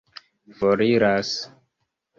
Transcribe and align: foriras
foriras 0.59 1.31